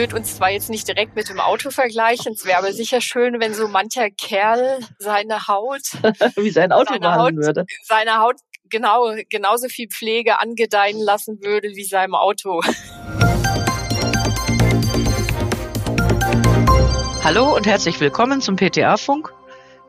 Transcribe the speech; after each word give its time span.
würde 0.00 0.16
uns 0.16 0.36
zwar 0.36 0.50
jetzt 0.50 0.70
nicht 0.70 0.88
direkt 0.88 1.14
mit 1.14 1.28
dem 1.28 1.40
Auto 1.40 1.68
vergleichen, 1.68 2.32
es 2.32 2.46
wäre 2.46 2.56
aber 2.56 2.72
sicher 2.72 3.02
schön, 3.02 3.38
wenn 3.38 3.52
so 3.52 3.68
mancher 3.68 4.08
Kerl 4.08 4.78
seine 4.98 5.46
Haut, 5.46 5.82
wie 6.36 6.48
sein 6.48 6.72
Auto 6.72 6.98
behandeln 6.98 7.44
würde. 7.44 7.66
Seine 7.82 8.18
Haut 8.18 8.36
genau 8.70 9.14
genauso 9.28 9.68
viel 9.68 9.88
Pflege 9.88 10.40
angedeihen 10.40 10.98
lassen 10.98 11.42
würde 11.42 11.72
wie 11.74 11.84
seinem 11.84 12.14
Auto. 12.14 12.62
Hallo 17.22 17.54
und 17.54 17.66
herzlich 17.66 18.00
willkommen 18.00 18.40
zum 18.40 18.56
PTA-Funk, 18.56 19.34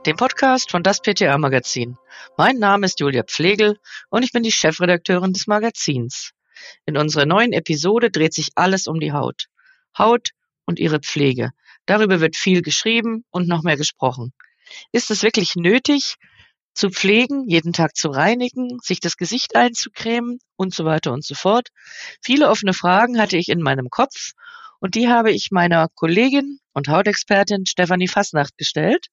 dem 0.06 0.18
Podcast 0.18 0.72
von 0.72 0.84
das 0.84 1.00
PTA-Magazin. 1.00 1.98
Mein 2.36 2.58
Name 2.58 2.86
ist 2.86 3.00
Julia 3.00 3.24
Pflegel 3.24 3.80
und 4.10 4.24
ich 4.24 4.34
bin 4.34 4.44
die 4.44 4.52
Chefredakteurin 4.52 5.32
des 5.32 5.48
Magazins. 5.48 6.34
In 6.86 6.98
unserer 6.98 7.26
neuen 7.26 7.54
Episode 7.54 8.12
dreht 8.12 8.34
sich 8.34 8.50
alles 8.56 8.88
um 8.88 9.00
die 9.00 9.14
Haut. 9.14 9.48
Haut 9.98 10.30
und 10.66 10.80
ihre 10.80 11.00
Pflege. 11.00 11.52
Darüber 11.86 12.20
wird 12.20 12.36
viel 12.36 12.62
geschrieben 12.62 13.26
und 13.32 13.48
noch 13.48 13.64
mehr 13.64 13.78
gesprochen. 13.78 14.34
Ist 14.92 15.12
es 15.12 15.24
wirklich 15.24 15.56
nötig, 15.56 16.16
zu 16.74 16.90
pflegen, 16.90 17.50
jeden 17.50 17.74
Tag 17.74 17.96
zu 17.96 18.10
reinigen, 18.10 18.80
sich 18.82 19.00
das 19.00 19.18
Gesicht 19.18 19.56
einzucremen 19.56 20.40
und 20.56 20.74
so 20.74 20.86
weiter 20.86 21.12
und 21.12 21.26
so 21.26 21.36
fort? 21.36 21.70
Viele 22.22 22.50
offene 22.50 22.74
Fragen 22.74 23.20
hatte 23.20 23.38
ich 23.38 23.50
in 23.50 23.62
meinem 23.62 23.90
Kopf 23.90 24.32
und 24.80 24.96
die 24.96 25.10
habe 25.10 25.32
ich 25.32 25.50
meiner 25.52 25.88
Kollegin 25.94 26.60
und 26.74 26.88
Hautexpertin 26.88 27.66
Stefanie 27.66 28.08
Fasnacht 28.08 28.58
gestellt, 28.58 29.08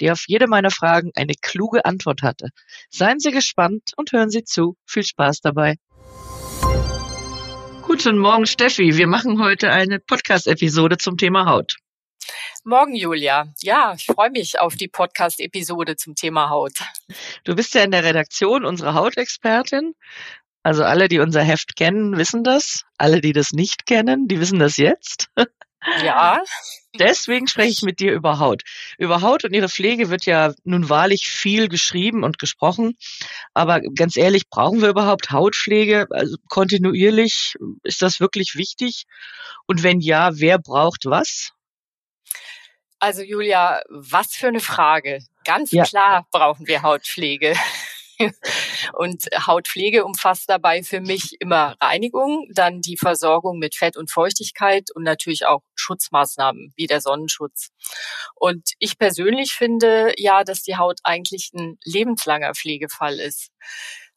die 0.00 0.10
auf 0.10 0.24
jede 0.26 0.46
meiner 0.46 0.70
Fragen 0.70 1.10
eine 1.14 1.34
kluge 1.40 1.84
Antwort 1.84 2.22
hatte. 2.22 2.48
Seien 2.88 3.18
Sie 3.18 3.30
gespannt 3.30 3.92
und 3.96 4.12
hören 4.12 4.30
Sie 4.30 4.44
zu. 4.44 4.76
Viel 4.86 5.04
Spaß 5.04 5.40
dabei. 5.40 5.76
Guten 8.02 8.16
Morgen, 8.16 8.46
Steffi. 8.46 8.96
Wir 8.96 9.06
machen 9.06 9.42
heute 9.42 9.70
eine 9.70 10.00
Podcast-Episode 10.00 10.96
zum 10.96 11.18
Thema 11.18 11.44
Haut. 11.44 11.76
Morgen, 12.64 12.94
Julia. 12.94 13.52
Ja, 13.60 13.92
ich 13.94 14.06
freue 14.06 14.30
mich 14.30 14.58
auf 14.58 14.74
die 14.74 14.88
Podcast-Episode 14.88 15.96
zum 15.96 16.14
Thema 16.14 16.48
Haut. 16.48 16.78
Du 17.44 17.54
bist 17.54 17.74
ja 17.74 17.82
in 17.82 17.90
der 17.90 18.02
Redaktion 18.02 18.64
unsere 18.64 18.94
Hautexpertin. 18.94 19.94
Also 20.62 20.82
alle, 20.82 21.08
die 21.08 21.18
unser 21.18 21.42
Heft 21.42 21.76
kennen, 21.76 22.16
wissen 22.16 22.42
das. 22.42 22.86
Alle, 22.96 23.20
die 23.20 23.34
das 23.34 23.52
nicht 23.52 23.84
kennen, 23.84 24.28
die 24.28 24.40
wissen 24.40 24.58
das 24.58 24.78
jetzt. 24.78 25.28
Ja. 26.02 26.42
Deswegen 26.98 27.46
spreche 27.46 27.70
ich 27.70 27.82
mit 27.82 28.00
dir 28.00 28.12
über 28.12 28.38
Haut. 28.40 28.62
Über 28.98 29.22
Haut 29.22 29.44
und 29.44 29.52
ihre 29.52 29.68
Pflege 29.68 30.10
wird 30.10 30.26
ja 30.26 30.54
nun 30.64 30.88
wahrlich 30.88 31.28
viel 31.28 31.68
geschrieben 31.68 32.24
und 32.24 32.38
gesprochen. 32.38 32.96
Aber 33.54 33.80
ganz 33.80 34.16
ehrlich, 34.16 34.48
brauchen 34.48 34.82
wir 34.82 34.88
überhaupt 34.88 35.30
Hautpflege? 35.30 36.08
Also 36.10 36.36
kontinuierlich? 36.48 37.54
Ist 37.84 38.02
das 38.02 38.18
wirklich 38.18 38.56
wichtig? 38.56 39.04
Und 39.66 39.84
wenn 39.84 40.00
ja, 40.00 40.30
wer 40.34 40.58
braucht 40.58 41.04
was? 41.04 41.52
Also 42.98 43.22
Julia, 43.22 43.82
was 43.88 44.34
für 44.34 44.48
eine 44.48 44.60
Frage. 44.60 45.20
Ganz 45.44 45.70
ja. 45.70 45.84
klar 45.84 46.26
brauchen 46.32 46.66
wir 46.66 46.82
Hautpflege. 46.82 47.54
Und 48.92 49.26
Hautpflege 49.46 50.04
umfasst 50.04 50.48
dabei 50.48 50.82
für 50.82 51.00
mich 51.00 51.36
immer 51.40 51.76
Reinigung, 51.80 52.46
dann 52.52 52.80
die 52.80 52.96
Versorgung 52.96 53.58
mit 53.58 53.74
Fett 53.74 53.96
und 53.96 54.10
Feuchtigkeit 54.10 54.90
und 54.94 55.02
natürlich 55.02 55.46
auch 55.46 55.62
Schutzmaßnahmen 55.74 56.72
wie 56.76 56.86
der 56.86 57.00
Sonnenschutz. 57.00 57.70
Und 58.34 58.72
ich 58.78 58.98
persönlich 58.98 59.52
finde 59.52 60.14
ja, 60.16 60.44
dass 60.44 60.62
die 60.62 60.76
Haut 60.76 61.00
eigentlich 61.04 61.50
ein 61.54 61.78
lebenslanger 61.84 62.54
Pflegefall 62.54 63.18
ist 63.18 63.50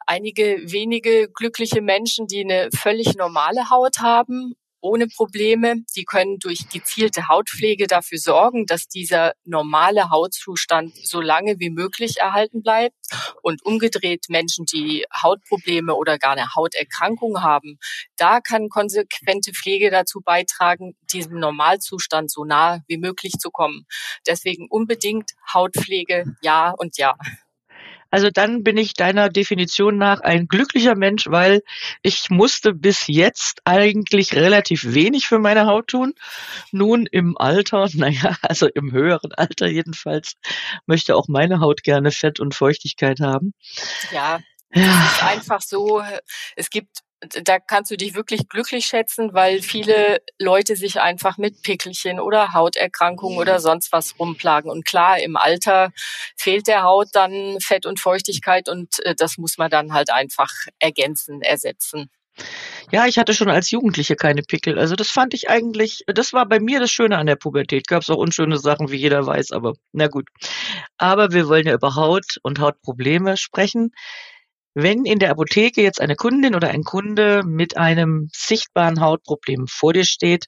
einige 0.05 0.59
wenige 0.65 1.29
glückliche 1.31 1.81
Menschen, 1.81 2.27
die 2.27 2.41
eine 2.41 2.69
völlig 2.75 3.15
normale 3.15 3.69
Haut 3.69 3.99
haben 3.99 4.55
ohne 4.83 5.07
Probleme. 5.07 5.77
Die 5.95 6.03
können 6.03 6.39
durch 6.39 6.69
gezielte 6.69 7.27
Hautpflege 7.27 7.87
dafür 7.87 8.17
sorgen, 8.17 8.65
dass 8.65 8.87
dieser 8.87 9.33
normale 9.45 10.09
Hautzustand 10.09 10.93
so 11.03 11.21
lange 11.21 11.59
wie 11.59 11.69
möglich 11.69 12.17
erhalten 12.17 12.61
bleibt. 12.61 12.95
Und 13.41 13.65
umgedreht 13.65 14.25
Menschen, 14.29 14.65
die 14.65 15.05
Hautprobleme 15.21 15.95
oder 15.95 16.17
gar 16.17 16.33
eine 16.33 16.53
Hauterkrankung 16.55 17.41
haben, 17.41 17.79
da 18.17 18.41
kann 18.41 18.69
konsequente 18.69 19.53
Pflege 19.53 19.89
dazu 19.89 20.21
beitragen, 20.21 20.95
diesem 21.11 21.39
Normalzustand 21.39 22.29
so 22.31 22.43
nah 22.43 22.79
wie 22.87 22.97
möglich 22.97 23.33
zu 23.39 23.51
kommen. 23.51 23.85
Deswegen 24.27 24.67
unbedingt 24.69 25.31
Hautpflege, 25.53 26.35
ja 26.41 26.71
und 26.71 26.97
ja. 26.97 27.15
Also 28.13 28.29
dann 28.29 28.61
bin 28.61 28.77
ich 28.77 28.93
deiner 28.93 29.27
Definition 29.27 29.97
nach 29.97 30.19
ein 30.19 30.47
glücklicher 30.47 30.93
Mensch, 30.93 31.25
weil 31.31 31.63
ich 32.03 32.29
musste 32.29 32.71
bis 32.71 33.07
jetzt 33.07 33.61
eigentlich 33.65 34.35
relativ 34.35 34.93
wenig 34.93 35.25
für 35.25 35.39
meine 35.39 35.65
Haut 35.65 35.87
tun. 35.87 36.13
Nun 36.71 37.07
im 37.07 37.35
Alter, 37.39 37.89
naja, 37.95 38.37
also 38.43 38.67
im 38.67 38.91
höheren 38.91 39.33
Alter 39.33 39.65
jedenfalls, 39.65 40.35
möchte 40.85 41.15
auch 41.15 41.27
meine 41.27 41.59
Haut 41.59 41.81
gerne 41.81 42.11
Fett 42.11 42.39
und 42.39 42.53
Feuchtigkeit 42.53 43.19
haben. 43.19 43.55
Ja, 44.11 44.41
ja. 44.75 45.09
Einfach 45.21 45.63
so, 45.63 46.03
es 46.55 46.69
gibt 46.69 46.99
da 47.43 47.59
kannst 47.59 47.91
du 47.91 47.97
dich 47.97 48.15
wirklich 48.15 48.47
glücklich 48.49 48.85
schätzen, 48.85 49.33
weil 49.33 49.61
viele 49.61 50.19
Leute 50.39 50.75
sich 50.75 50.99
einfach 50.99 51.37
mit 51.37 51.61
Pickelchen 51.61 52.19
oder 52.19 52.53
Hauterkrankungen 52.53 53.37
oder 53.37 53.59
sonst 53.59 53.91
was 53.91 54.17
rumplagen. 54.19 54.69
Und 54.69 54.85
klar, 54.85 55.19
im 55.19 55.35
Alter 55.35 55.91
fehlt 56.35 56.67
der 56.67 56.83
Haut 56.83 57.09
dann 57.13 57.57
Fett 57.59 57.85
und 57.85 57.99
Feuchtigkeit 57.99 58.69
und 58.69 59.03
äh, 59.05 59.15
das 59.15 59.37
muss 59.37 59.57
man 59.57 59.69
dann 59.69 59.93
halt 59.93 60.11
einfach 60.11 60.51
ergänzen, 60.79 61.41
ersetzen. 61.41 62.09
Ja, 62.91 63.05
ich 63.05 63.17
hatte 63.17 63.33
schon 63.33 63.49
als 63.49 63.71
Jugendliche 63.71 64.15
keine 64.15 64.41
Pickel. 64.41 64.77
Also 64.79 64.95
das 64.95 65.09
fand 65.09 65.33
ich 65.33 65.49
eigentlich, 65.49 66.03
das 66.07 66.33
war 66.33 66.47
bei 66.47 66.59
mir 66.59 66.79
das 66.79 66.91
Schöne 66.91 67.17
an 67.17 67.27
der 67.27 67.35
Pubertät. 67.35 67.87
Gab 67.87 68.01
es 68.01 68.09
auch 68.09 68.17
unschöne 68.17 68.57
Sachen, 68.57 68.91
wie 68.91 68.97
jeder 68.97 69.25
weiß, 69.25 69.51
aber 69.51 69.73
na 69.91 70.07
gut. 70.07 70.27
Aber 70.97 71.31
wir 71.31 71.47
wollen 71.47 71.67
ja 71.67 71.73
über 71.73 71.95
Haut 71.95 72.37
und 72.43 72.59
Hautprobleme 72.59 73.37
sprechen. 73.37 73.91
Wenn 74.73 75.05
in 75.05 75.19
der 75.19 75.31
Apotheke 75.31 75.81
jetzt 75.81 76.01
eine 76.01 76.15
Kundin 76.15 76.55
oder 76.55 76.69
ein 76.69 76.83
Kunde 76.83 77.43
mit 77.45 77.77
einem 77.77 78.29
sichtbaren 78.33 79.01
Hautproblem 79.01 79.67
vor 79.67 79.93
dir 79.93 80.05
steht, 80.05 80.47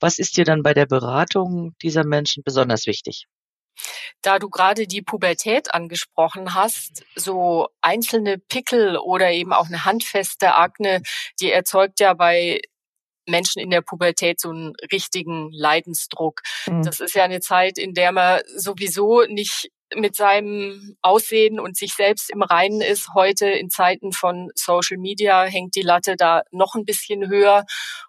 was 0.00 0.18
ist 0.18 0.36
dir 0.36 0.44
dann 0.44 0.62
bei 0.62 0.74
der 0.74 0.86
Beratung 0.86 1.74
dieser 1.82 2.04
Menschen 2.04 2.42
besonders 2.42 2.86
wichtig? 2.86 3.26
Da 4.22 4.38
du 4.38 4.48
gerade 4.48 4.86
die 4.86 5.02
Pubertät 5.02 5.74
angesprochen 5.74 6.54
hast, 6.54 7.04
so 7.14 7.68
einzelne 7.82 8.38
Pickel 8.38 8.96
oder 8.96 9.30
eben 9.30 9.52
auch 9.52 9.66
eine 9.66 9.84
handfeste 9.84 10.54
Akne, 10.54 11.02
die 11.40 11.52
erzeugt 11.52 12.00
ja 12.00 12.14
bei 12.14 12.60
Menschen 13.28 13.60
in 13.60 13.70
der 13.70 13.82
Pubertät 13.82 14.40
so 14.40 14.50
einen 14.50 14.72
richtigen 14.92 15.50
Leidensdruck. 15.52 16.40
Mhm. 16.66 16.82
Das 16.82 17.00
ist 17.00 17.14
ja 17.14 17.24
eine 17.24 17.40
Zeit, 17.40 17.76
in 17.76 17.92
der 17.92 18.12
man 18.12 18.40
sowieso 18.54 19.22
nicht 19.22 19.68
mit 19.94 20.16
seinem 20.16 20.96
Aussehen 21.02 21.60
und 21.60 21.76
sich 21.76 21.94
selbst 21.94 22.30
im 22.30 22.42
Reinen 22.42 22.80
ist. 22.80 23.10
Heute 23.14 23.46
in 23.46 23.70
Zeiten 23.70 24.12
von 24.12 24.50
Social 24.54 24.98
Media 24.98 25.44
hängt 25.44 25.76
die 25.76 25.82
Latte 25.82 26.16
da 26.16 26.42
noch 26.50 26.74
ein 26.74 26.84
bisschen 26.84 27.28
höher. 27.28 27.64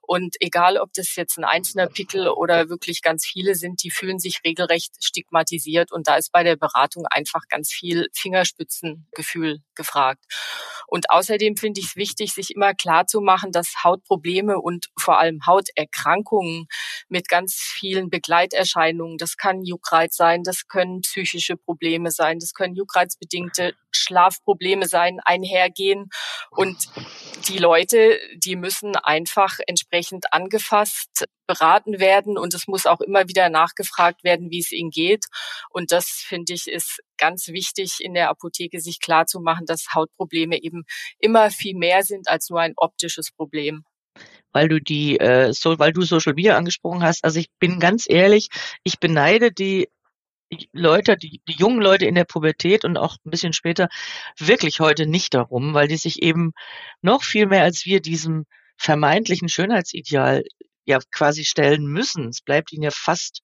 Und 0.07 0.37
egal, 0.39 0.77
ob 0.77 0.93
das 0.93 1.17
jetzt 1.17 1.37
ein 1.37 1.43
einzelner 1.43 1.87
Pickel 1.87 2.29
oder 2.29 2.69
wirklich 2.69 3.01
ganz 3.01 3.25
viele 3.25 3.55
sind, 3.55 3.83
die 3.83 3.91
fühlen 3.91 4.19
sich 4.19 4.39
regelrecht 4.45 4.95
stigmatisiert. 5.03 5.91
Und 5.91 6.07
da 6.07 6.15
ist 6.15 6.31
bei 6.31 6.43
der 6.43 6.55
Beratung 6.55 7.05
einfach 7.09 7.41
ganz 7.49 7.73
viel 7.73 8.07
Fingerspitzengefühl 8.13 9.59
gefragt. 9.75 10.23
Und 10.87 11.09
außerdem 11.09 11.57
finde 11.57 11.81
ich 11.81 11.87
es 11.87 11.95
wichtig, 11.97 12.33
sich 12.33 12.55
immer 12.55 12.73
klar 12.73 13.05
zu 13.05 13.19
machen, 13.19 13.51
dass 13.51 13.83
Hautprobleme 13.83 14.57
und 14.57 14.87
vor 14.97 15.19
allem 15.19 15.45
Hauterkrankungen 15.45 16.67
mit 17.09 17.27
ganz 17.27 17.55
vielen 17.55 18.09
Begleiterscheinungen, 18.09 19.17
das 19.17 19.35
kann 19.35 19.65
Juckreiz 19.65 20.15
sein, 20.15 20.43
das 20.43 20.69
können 20.69 21.01
psychische 21.01 21.57
Probleme 21.57 22.11
sein, 22.11 22.39
das 22.39 22.53
können 22.53 22.75
juckreizbedingte 22.75 23.73
Schlafprobleme 23.91 24.87
sein, 24.87 25.19
einhergehen. 25.25 26.09
Und 26.51 26.77
die 27.49 27.57
Leute, 27.57 28.17
die 28.37 28.55
müssen 28.55 28.95
einfach 28.95 29.59
entsprechend 29.67 29.96
angefasst, 30.31 31.25
beraten 31.47 31.99
werden 31.99 32.37
und 32.37 32.53
es 32.53 32.67
muss 32.67 32.85
auch 32.85 33.01
immer 33.01 33.27
wieder 33.27 33.49
nachgefragt 33.49 34.23
werden, 34.23 34.51
wie 34.51 34.59
es 34.59 34.71
ihnen 34.71 34.89
geht. 34.89 35.25
Und 35.69 35.91
das 35.91 36.07
finde 36.07 36.53
ich 36.53 36.67
ist 36.67 36.99
ganz 37.17 37.47
wichtig 37.47 37.97
in 37.99 38.13
der 38.13 38.29
Apotheke, 38.29 38.79
sich 38.79 38.99
klar 38.99 39.25
zu 39.25 39.39
machen, 39.39 39.65
dass 39.65 39.93
Hautprobleme 39.93 40.61
eben 40.61 40.83
immer 41.19 41.49
viel 41.51 41.75
mehr 41.75 42.03
sind 42.03 42.27
als 42.27 42.49
nur 42.49 42.61
ein 42.61 42.73
optisches 42.75 43.31
Problem 43.31 43.83
weil 44.53 44.69
du 44.69 44.81
die, 44.81 45.19
äh, 45.19 45.53
so, 45.53 45.77
weil 45.77 45.93
du 45.93 46.01
Social 46.01 46.33
Media 46.33 46.57
angesprochen 46.57 47.03
hast. 47.03 47.23
Also 47.23 47.39
ich 47.39 47.49
bin 47.59 47.79
ganz 47.79 48.05
ehrlich, 48.09 48.49
ich 48.83 48.99
beneide 48.99 49.51
die 49.51 49.87
Leute, 50.71 51.17
die, 51.17 51.41
die 51.47 51.53
jungen 51.53 51.81
Leute 51.81 52.05
in 52.05 52.15
der 52.15 52.23
Pubertät 52.23 52.85
und 52.85 52.97
auch 52.97 53.17
ein 53.25 53.29
bisschen 53.31 53.53
später 53.53 53.89
wirklich 54.39 54.79
heute 54.79 55.05
nicht 55.05 55.33
darum, 55.33 55.73
weil 55.73 55.87
die 55.87 55.97
sich 55.97 56.21
eben 56.21 56.53
noch 57.01 57.23
viel 57.23 57.47
mehr 57.47 57.63
als 57.63 57.85
wir 57.85 58.01
diesem 58.01 58.45
vermeintlichen 58.77 59.49
Schönheitsideal 59.49 60.43
ja 60.85 60.99
quasi 61.11 61.45
stellen 61.45 61.85
müssen. 61.87 62.29
Es 62.29 62.41
bleibt 62.41 62.71
ihnen 62.71 62.83
ja 62.83 62.91
fast 62.91 63.41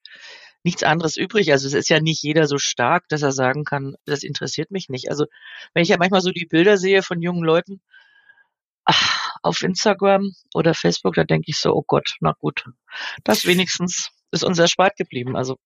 nichts 0.63 0.83
anderes 0.83 1.17
übrig. 1.17 1.51
Also 1.51 1.67
es 1.67 1.73
ist 1.73 1.89
ja 1.89 1.99
nicht 1.99 2.23
jeder 2.23 2.47
so 2.47 2.57
stark, 2.57 3.07
dass 3.09 3.21
er 3.21 3.31
sagen 3.33 3.65
kann, 3.65 3.95
das 4.05 4.23
interessiert 4.23 4.71
mich 4.71 4.89
nicht. 4.89 5.09
Also 5.09 5.25
wenn 5.73 5.83
ich 5.83 5.89
ja 5.89 5.97
manchmal 5.97 6.21
so 6.21 6.31
die 6.31 6.45
Bilder 6.45 6.77
sehe 6.77 7.03
von 7.03 7.21
jungen 7.21 7.43
Leuten, 7.43 7.81
Ach, 8.85 9.37
auf 9.43 9.61
Instagram 9.61 10.33
oder 10.53 10.73
Facebook, 10.73 11.15
da 11.15 11.23
denke 11.23 11.45
ich 11.49 11.57
so, 11.57 11.73
oh 11.73 11.83
Gott, 11.87 12.15
na 12.19 12.33
gut, 12.39 12.65
das 13.23 13.45
wenigstens 13.45 14.11
ist 14.31 14.43
uns 14.43 14.59
erspart 14.59 14.97
geblieben. 14.97 15.35
Also 15.37 15.57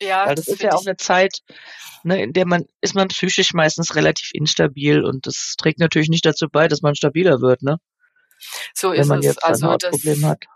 Ja, 0.00 0.26
das 0.34 0.46
das 0.46 0.48
ist 0.48 0.62
ja 0.62 0.72
auch 0.74 0.86
eine 0.86 0.96
Zeit, 0.96 1.40
ne, 2.04 2.22
in 2.22 2.32
der 2.32 2.46
man 2.46 2.66
ist 2.80 2.94
man 2.94 3.08
psychisch 3.08 3.52
meistens 3.54 3.94
relativ 3.96 4.30
instabil 4.34 5.04
und 5.04 5.26
das 5.26 5.56
trägt 5.58 5.80
natürlich 5.80 6.08
nicht 6.10 6.26
dazu 6.26 6.48
bei, 6.48 6.68
dass 6.68 6.82
man 6.82 6.94
stabiler 6.94 7.40
wird, 7.40 7.62
ne? 7.62 7.78
So 8.74 8.94
Wenn 8.94 8.94
ist 8.94 9.08
man 9.08 9.20
es. 9.20 9.26
jetzt 9.26 9.44
ein 9.48 9.48
Also 9.50 9.66
Hautproblem 9.66 10.22
das 10.22 10.24
hat. 10.24 10.46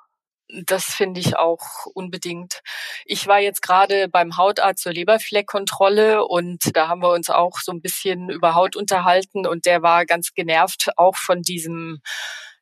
das 0.67 0.85
finde 0.85 1.21
ich 1.21 1.37
auch 1.37 1.87
unbedingt. 1.95 2.61
Ich 3.07 3.27
war 3.27 3.41
jetzt 3.41 3.63
gerade 3.63 4.09
beim 4.09 4.37
Hautarzt 4.37 4.83
zur 4.83 4.93
Leberfleckkontrolle 4.93 6.25
und 6.27 6.77
da 6.77 6.89
haben 6.89 7.03
wir 7.03 7.13
uns 7.13 7.31
auch 7.31 7.59
so 7.61 7.73
ein 7.73 7.81
bisschen 7.81 8.31
über 8.31 8.55
Haut 8.55 8.77
unterhalten 8.77 9.47
und 9.47 9.67
der 9.67 9.83
war 9.83 10.07
ganz 10.07 10.35
genervt 10.35 10.91
auch 10.97 11.17
von 11.17 11.43
diesem 11.43 12.01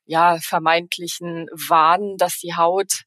ja 0.05 0.39
vermeintlichen 0.41 1.47
Wahn, 1.53 2.17
dass 2.17 2.39
die 2.39 2.55
Haut 2.55 3.03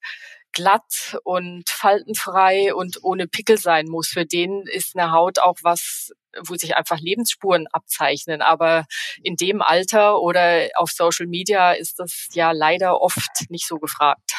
glatt 0.53 1.19
und 1.25 1.69
faltenfrei 1.69 2.75
und 2.75 2.99
ohne 3.03 3.27
Pickel 3.29 3.59
sein 3.59 3.87
muss. 3.89 4.09
Für 4.09 4.25
den 4.27 4.63
ist 4.67 4.97
eine 4.97 5.13
Haut 5.13 5.39
auch 5.39 5.57
was, 5.63 6.13
wo 6.45 6.55
sich 6.57 6.77
einfach 6.77 6.99
Lebensspuren 6.99 7.67
abzeichnen. 7.73 8.43
Aber 8.43 8.85
in 9.23 9.37
dem 9.37 9.63
Alter 9.63 10.21
oder 10.21 10.69
auf 10.77 10.91
Social 10.91 11.27
Media 11.27 11.73
ist 11.73 11.99
das 11.99 12.29
ja 12.33 12.53
leider 12.53 13.01
oft 13.01 13.49
nicht 13.49 13.67
so 13.67 13.77
gefragt. 13.77 14.33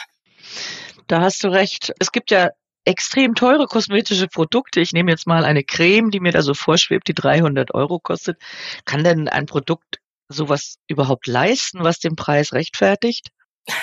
Da 1.07 1.21
hast 1.21 1.44
du 1.44 1.49
recht. 1.49 1.94
Es 1.99 2.11
gibt 2.11 2.31
ja 2.31 2.49
extrem 2.85 3.35
teure 3.35 3.67
kosmetische 3.67 4.27
Produkte. 4.27 4.79
Ich 4.79 4.94
nehme 4.94 5.11
jetzt 5.11 5.27
mal 5.27 5.44
eine 5.44 5.63
Creme, 5.63 6.09
die 6.09 6.21
mir 6.21 6.31
da 6.31 6.41
so 6.41 6.53
vorschwebt, 6.53 7.07
die 7.07 7.13
300 7.13 7.73
Euro 7.73 8.00
kostet. 8.00 8.41
Kann 8.85 9.03
denn 9.03 9.27
ein 9.27 9.45
Produkt 9.45 10.00
sowas 10.29 10.77
überhaupt 10.88 11.27
leisten, 11.27 11.83
was 11.83 12.00
den 12.00 12.15
Preis 12.15 12.53
rechtfertigt? 12.53 13.29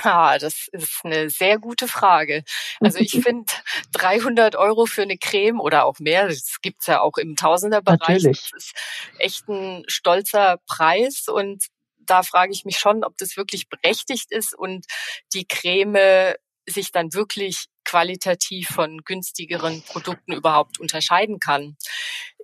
Ah, 0.02 0.38
das 0.38 0.68
ist 0.72 1.00
eine 1.04 1.28
sehr 1.30 1.58
gute 1.58 1.88
Frage. 1.88 2.44
Also 2.80 2.98
ich 2.98 3.12
finde 3.22 3.52
300 3.92 4.56
Euro 4.56 4.86
für 4.86 5.02
eine 5.02 5.18
Creme 5.18 5.60
oder 5.60 5.84
auch 5.84 5.98
mehr, 5.98 6.28
das 6.28 6.56
gibt's 6.62 6.86
ja 6.86 7.00
auch 7.00 7.18
im 7.18 7.36
Tausenderbereich, 7.36 8.00
Natürlich. 8.00 8.50
das 8.50 8.64
ist 8.64 8.74
echt 9.18 9.48
ein 9.48 9.84
stolzer 9.86 10.58
Preis 10.66 11.28
und 11.28 11.66
da 11.98 12.22
frage 12.22 12.52
ich 12.52 12.64
mich 12.64 12.78
schon, 12.78 13.04
ob 13.04 13.16
das 13.18 13.36
wirklich 13.36 13.68
berechtigt 13.68 14.30
ist 14.30 14.54
und 14.54 14.86
die 15.32 15.46
Creme 15.46 16.34
sich 16.66 16.92
dann 16.92 17.12
wirklich 17.12 17.66
qualitativ 17.94 18.70
von 18.70 19.02
günstigeren 19.04 19.80
Produkten 19.82 20.32
überhaupt 20.32 20.80
unterscheiden 20.80 21.38
kann. 21.38 21.76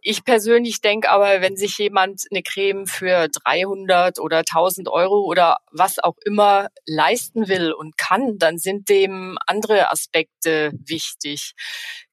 Ich 0.00 0.24
persönlich 0.24 0.80
denke 0.80 1.10
aber, 1.10 1.40
wenn 1.40 1.56
sich 1.56 1.76
jemand 1.76 2.22
eine 2.30 2.44
Creme 2.44 2.86
für 2.86 3.26
300 3.44 4.20
oder 4.20 4.38
1000 4.38 4.88
Euro 4.88 5.24
oder 5.24 5.56
was 5.72 5.98
auch 5.98 6.14
immer 6.24 6.68
leisten 6.86 7.48
will 7.48 7.72
und 7.72 7.98
kann, 7.98 8.38
dann 8.38 8.58
sind 8.58 8.88
dem 8.88 9.38
andere 9.44 9.90
Aspekte 9.90 10.70
wichtig. 10.86 11.54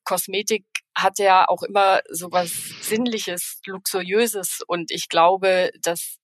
Kosmetik 0.03 0.65
hat 0.95 1.19
ja 1.19 1.47
auch 1.47 1.61
immer 1.61 1.99
so 2.09 2.31
was 2.31 2.51
Sinnliches, 2.81 3.61
Luxuriöses 3.67 4.61
und 4.65 4.89
ich 4.89 5.09
glaube, 5.09 5.69
dass 5.83 6.17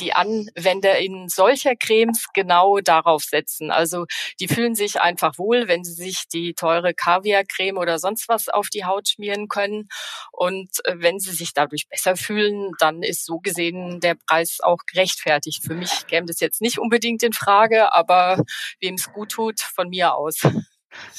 die 0.00 0.12
Anwender 0.12 0.98
in 0.98 1.28
solcher 1.28 1.76
Cremes 1.76 2.26
genau 2.34 2.78
darauf 2.80 3.24
setzen. 3.24 3.70
Also 3.70 4.06
die 4.40 4.48
fühlen 4.48 4.74
sich 4.74 5.00
einfach 5.00 5.38
wohl, 5.38 5.68
wenn 5.68 5.84
sie 5.84 5.92
sich 5.92 6.28
die 6.32 6.54
teure 6.54 6.94
Kaviarcreme 6.94 7.78
oder 7.78 7.98
sonst 7.98 8.28
was 8.28 8.48
auf 8.48 8.68
die 8.68 8.84
Haut 8.84 9.08
schmieren 9.08 9.48
können. 9.48 9.88
Und 10.32 10.70
äh, 10.84 10.94
wenn 10.98 11.18
sie 11.18 11.32
sich 11.32 11.52
dadurch 11.52 11.88
besser 11.88 12.16
fühlen, 12.16 12.72
dann 12.78 13.02
ist 13.02 13.24
so 13.24 13.38
gesehen 13.38 14.00
der 14.00 14.14
Preis 14.14 14.58
auch 14.60 14.78
gerechtfertigt. 14.90 15.62
Für 15.64 15.74
mich 15.74 16.06
käme 16.06 16.26
das 16.26 16.40
jetzt 16.40 16.60
nicht 16.60 16.78
unbedingt 16.78 17.22
in 17.22 17.32
Frage, 17.32 17.92
aber 17.94 18.42
wem 18.80 18.94
es 18.94 19.12
gut 19.12 19.30
tut, 19.32 19.60
von 19.60 19.88
mir 19.88 20.14
aus. 20.14 20.40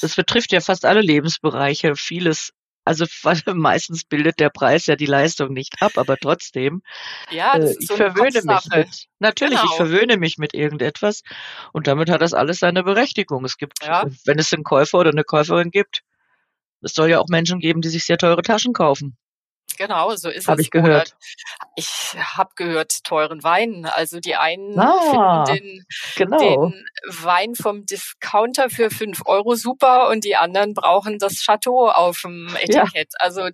Das 0.00 0.16
betrifft 0.16 0.52
ja 0.52 0.60
fast 0.60 0.84
alle 0.84 1.00
Lebensbereiche. 1.00 1.94
Vieles, 1.96 2.52
also 2.84 3.06
meistens 3.54 4.04
bildet 4.04 4.40
der 4.40 4.50
Preis 4.50 4.86
ja 4.86 4.96
die 4.96 5.06
Leistung 5.06 5.52
nicht 5.52 5.80
ab, 5.82 5.92
aber 5.96 6.16
trotzdem, 6.16 6.82
Ja, 7.30 7.58
das 7.58 7.70
äh, 7.70 7.72
ist 7.72 7.82
ich 7.82 7.86
so 7.88 7.94
eine 7.94 8.10
verwöhne 8.12 8.42
mich 8.42 8.66
mit, 8.74 9.08
natürlich, 9.18 9.54
ich 9.54 9.60
Genau. 9.62 9.74
verwöhne 9.76 10.16
mich 10.16 10.38
mit 10.38 10.54
irgendetwas 10.54 11.22
und 11.72 11.86
damit 11.86 12.10
hat 12.10 12.20
das 12.22 12.34
alles 12.34 12.58
seine 12.58 12.82
Berechtigung. 12.82 13.44
Es 13.44 13.56
gibt, 13.56 13.84
Ja. 13.84 14.04
wenn 14.24 14.38
es 14.38 14.52
einen 14.52 14.64
Käufer 14.64 14.98
oder 14.98 15.10
eine 15.10 15.24
Käuferin 15.24 15.70
gibt, 15.70 16.02
es 16.82 16.94
soll 16.94 17.10
ja 17.10 17.20
auch 17.20 17.28
Menschen 17.28 17.60
geben, 17.60 17.82
die 17.82 17.88
sich 17.90 18.04
sehr 18.04 18.18
teure 18.18 18.42
Taschen 18.42 18.72
kaufen, 18.72 19.16
Genau, 19.80 20.14
so 20.14 20.28
ist 20.28 20.46
habe 20.46 20.60
es. 20.60 20.66
ich 20.66 20.70
gehört. 20.70 21.08
Oder 21.08 21.16
ich 21.74 22.14
habe 22.36 22.50
gehört 22.54 23.02
teuren 23.02 23.42
Wein. 23.42 23.86
Also 23.86 24.20
die 24.20 24.36
einen 24.36 24.78
Ah, 24.78 25.46
finden 25.46 25.62
den 25.62 25.86
genau. 26.16 26.66
den 26.66 26.84
Wein 27.22 27.54
vom 27.54 27.86
Discounter 27.86 28.68
für 28.68 28.90
fünf 28.90 29.22
Euro 29.24 29.54
super 29.54 30.10
und 30.10 30.24
die 30.24 30.36
anderen 30.36 30.74
brauchen 30.74 31.18
das 31.18 31.36
Chateau 31.42 31.88
auf 31.88 32.20
dem 32.20 32.48
Ja, 32.68 32.82
Etikett. 32.82 33.14
Also 33.20 33.40
äh, 33.46 33.52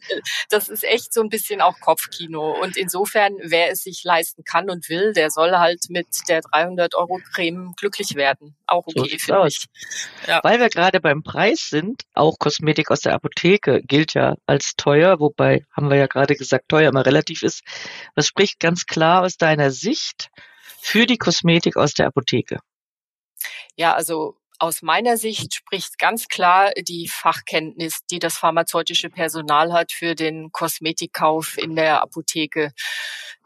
das 0.50 0.69
ist 0.69 0.82
echt 0.82 1.14
so 1.14 1.20
ein 1.20 1.28
bisschen 1.28 1.61
auch 1.61 1.78
Kopfkino. 1.78 2.56
Und 2.61 2.76
insofern, 2.76 3.34
wer 3.44 3.70
es 3.70 3.84
sich 3.84 4.02
leisten 4.02 4.43
kann 4.43 4.69
und 4.69 4.88
will, 4.88 5.12
der 5.12 5.31
soll 5.31 5.52
halt 5.52 5.84
mit 5.90 6.08
der 6.29 6.40
300 6.40 6.96
Euro 6.96 7.20
Creme 7.34 7.72
glücklich 7.76 8.17
werden. 8.17 8.56
Auch 8.66 8.84
so 8.88 9.00
okay, 9.00 9.10
sieht's 9.10 9.24
finde 9.24 9.48
ich. 9.48 9.66
Ja, 10.26 10.40
Weil 10.42 10.60
wir 10.60 10.68
gerade 10.68 11.00
beim 11.00 11.22
Preis 11.22 11.68
sind, 11.70 12.02
auch 12.14 12.38
Kosmetik 12.38 12.90
aus 12.90 13.00
der 13.00 13.14
Apotheke 13.14 13.82
gilt 13.82 14.14
ja 14.14 14.34
als 14.46 14.74
teuer, 14.76 15.20
wobei 15.20 15.64
haben 15.74 15.90
wir 15.90 15.96
ja 15.96 16.06
gerade 16.06 16.34
gesagt, 16.34 16.68
teuer 16.68 16.90
immer 16.90 17.06
relativ 17.06 17.42
ist. 17.42 17.62
Was 18.14 18.26
spricht 18.26 18.60
ganz 18.60 18.86
klar 18.86 19.22
aus 19.22 19.36
deiner 19.36 19.70
Sicht 19.70 20.30
für 20.80 21.06
die 21.06 21.18
Kosmetik 21.18 21.76
aus 21.76 21.94
der 21.94 22.06
Apotheke? 22.06 22.58
ja, 23.76 23.94
also 23.94 24.36
aus 24.58 24.80
meiner 24.80 25.19
Sicht 25.19 25.54
spricht 25.54 25.98
ganz 25.98 26.28
klar 26.28 26.72
die 26.88 27.08
Fachkenntnis, 27.08 28.00
die 28.10 28.19
das 28.19 28.38
pharmazeutische 28.38 29.10
Personal 29.10 29.72
hat 29.72 29.92
für 29.92 30.14
den 30.14 30.50
Kosmetikkauf 30.50 31.58
in 31.58 31.76
der 31.76 32.00
Apotheke. 32.00 32.72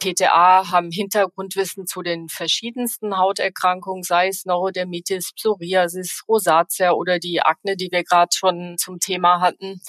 PTA 0.01 0.71
haben 0.71 0.91
Hintergrundwissen 0.91 1.87
zu 1.87 2.03
den 2.03 2.29
verschiedensten 2.29 3.19
Hauterkrankungen, 3.19 4.03
sei 4.03 4.29
es 4.29 4.47
Neurodermitis, 4.47 5.33
Psoriasis, 5.35 6.25
Rosatia 6.27 6.93
oder 6.93 7.19
die 7.19 7.43
Akne, 7.43 7.77
die 7.77 7.91
wir 7.93 8.03
gerade 8.03 8.35
schon 8.35 8.77
zum 8.79 8.99
Thema 8.99 9.41
hatten, 9.41 9.81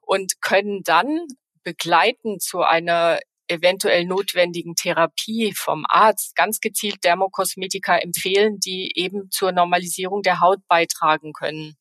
und 0.00 0.40
können 0.40 0.82
dann 0.84 1.26
begleiten 1.64 2.38
zu 2.38 2.62
einer 2.62 3.18
eventuell 3.48 4.04
notwendigen 4.04 4.74
Therapie 4.74 5.52
vom 5.54 5.84
Arzt 5.88 6.34
ganz 6.36 6.60
gezielt 6.60 7.04
Dermokosmetika 7.04 7.96
empfehlen, 7.98 8.58
die 8.58 8.92
eben 8.94 9.30
zur 9.30 9.52
Normalisierung 9.52 10.22
der 10.22 10.40
Haut 10.40 10.60
beitragen 10.68 11.32
können. 11.32 11.76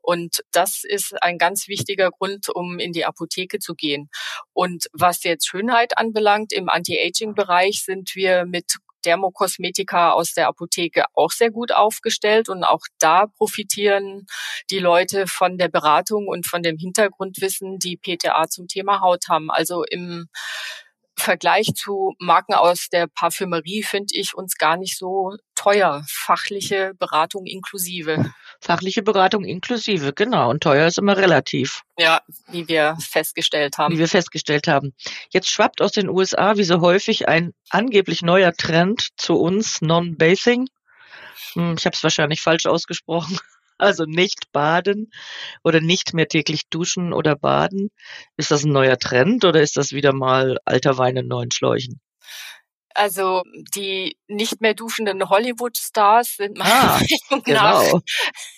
Und 0.00 0.42
das 0.52 0.84
ist 0.84 1.14
ein 1.22 1.38
ganz 1.38 1.68
wichtiger 1.68 2.10
Grund, 2.10 2.48
um 2.48 2.78
in 2.78 2.92
die 2.92 3.04
Apotheke 3.04 3.58
zu 3.58 3.74
gehen. 3.74 4.08
Und 4.52 4.86
was 4.92 5.24
jetzt 5.24 5.46
Schönheit 5.48 5.98
anbelangt, 5.98 6.52
im 6.52 6.68
Anti-Aging-Bereich 6.68 7.82
sind 7.84 8.14
wir 8.14 8.46
mit 8.46 8.78
Dermokosmetika 9.04 10.12
aus 10.12 10.32
der 10.32 10.48
Apotheke 10.48 11.04
auch 11.14 11.30
sehr 11.30 11.50
gut 11.50 11.72
aufgestellt 11.72 12.48
und 12.48 12.64
auch 12.64 12.82
da 12.98 13.26
profitieren 13.26 14.26
die 14.70 14.78
Leute 14.78 15.26
von 15.26 15.56
der 15.56 15.68
Beratung 15.68 16.26
und 16.26 16.46
von 16.46 16.62
dem 16.62 16.78
Hintergrundwissen, 16.78 17.78
die 17.78 17.96
PTA 17.96 18.48
zum 18.48 18.66
Thema 18.66 19.00
Haut 19.00 19.28
haben. 19.28 19.50
Also 19.50 19.84
im 19.84 20.28
Vergleich 21.16 21.74
zu 21.74 22.14
Marken 22.20 22.54
aus 22.54 22.88
der 22.90 23.08
Parfümerie 23.08 23.82
finde 23.82 24.14
ich 24.14 24.34
uns 24.34 24.56
gar 24.56 24.76
nicht 24.76 24.96
so 24.96 25.36
teuer. 25.56 26.04
Fachliche 26.08 26.94
Beratung 26.98 27.44
inklusive. 27.46 28.32
Fachliche 28.60 29.02
Beratung 29.02 29.44
inklusive, 29.44 30.12
genau. 30.12 30.50
Und 30.50 30.62
teuer 30.62 30.86
ist 30.88 30.98
immer 30.98 31.16
relativ, 31.16 31.82
Ja, 31.98 32.20
wie 32.50 32.66
wir 32.68 32.96
festgestellt 33.00 33.76
wie 33.78 33.82
haben. 33.82 33.98
wir 33.98 34.08
festgestellt 34.08 34.66
haben. 34.66 34.94
Jetzt 35.30 35.48
schwappt 35.48 35.80
aus 35.80 35.92
den 35.92 36.08
USA 36.08 36.56
wie 36.56 36.64
so 36.64 36.80
häufig 36.80 37.28
ein 37.28 37.52
angeblich 37.70 38.22
neuer 38.22 38.52
Trend 38.52 39.08
zu 39.16 39.34
uns, 39.36 39.80
Non-Bathing. 39.80 40.68
Hm, 41.54 41.76
Ich 41.78 41.86
habe 41.86 41.94
es 41.94 42.02
wahrscheinlich 42.02 42.40
falsch 42.40 42.66
ausgesprochen. 42.66 43.38
Also 43.80 44.06
nicht 44.06 44.50
baden 44.50 45.12
oder 45.62 45.80
nicht 45.80 46.12
mehr 46.12 46.26
täglich 46.26 46.62
duschen 46.68 47.12
oder 47.12 47.36
baden. 47.36 47.90
Ist 48.36 48.50
das 48.50 48.64
ein 48.64 48.72
neuer 48.72 48.98
Trend 48.98 49.44
oder 49.44 49.60
ist 49.62 49.76
das 49.76 49.92
wieder 49.92 50.12
mal 50.12 50.58
alter 50.64 50.98
Wein 50.98 51.16
in 51.16 51.28
neuen 51.28 51.52
Schläuchen? 51.52 52.00
Also 52.94 53.42
die 53.74 54.16
nicht 54.26 54.60
mehr 54.60 54.74
duschenden 54.74 55.28
Hollywood-Stars 55.28 56.36
sind 56.36 56.58
meiner 56.58 56.74
Ah, 56.74 57.00
Meinung 57.30 57.44
nach 57.46 57.82
genau. 57.82 58.00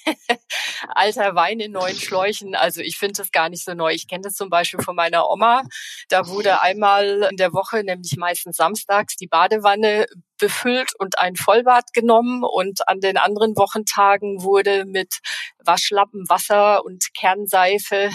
alter 0.89 1.35
Wein 1.35 1.61
in 1.61 1.73
neuen 1.73 1.97
Schläuchen. 1.97 2.55
Also 2.55 2.81
ich 2.81 2.97
finde 2.97 3.15
das 3.19 3.33
gar 3.33 3.49
nicht 3.49 3.65
so 3.65 3.75
neu. 3.75 3.93
Ich 3.93 4.09
kenne 4.09 4.23
das 4.23 4.35
zum 4.35 4.49
Beispiel 4.51 4.83
von 4.83 4.97
meiner 4.97 5.29
Oma. 5.29 5.63
Da 6.09 6.27
wurde 6.29 6.61
einmal 6.61 7.29
in 7.31 7.37
der 7.37 7.53
Woche, 7.53 7.85
nämlich 7.85 8.17
meistens 8.17 8.57
samstags, 8.57 9.17
die 9.17 9.27
Badewanne 9.27 10.07
befüllt 10.39 10.93
und 10.99 11.19
ein 11.19 11.37
Vollbad 11.37 11.93
genommen 11.93 12.43
und 12.45 12.89
an 12.89 13.01
den 13.01 13.19
anderen 13.19 13.57
Wochentagen 13.57 14.43
wurde 14.43 14.87
mit 14.87 15.19
Waschlappen, 15.59 16.29
Wasser 16.29 16.85
und 16.85 17.13
Kernseife 17.15 18.11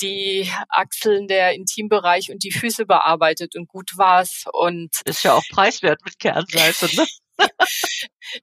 die 0.00 0.50
Achseln, 0.68 1.26
der 1.28 1.54
Intimbereich 1.54 2.30
und 2.30 2.42
die 2.44 2.52
Füße 2.52 2.86
bearbeitet 2.86 3.56
und 3.56 3.68
gut 3.68 3.92
war's. 3.96 4.44
Und 4.52 4.90
Ist 5.04 5.22
ja 5.24 5.34
auch 5.34 5.44
preiswert 5.50 6.00
mit 6.04 6.18
Kernseife, 6.18 6.94
ne? 6.96 7.06